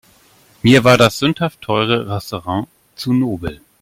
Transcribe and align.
Mir 0.63 0.83
war 0.83 0.97
das 0.97 1.19
sündhaft 1.19 1.61
teure 1.61 2.09
Restaurant 2.09 2.67
zu 2.95 3.13
nobel. 3.13 3.61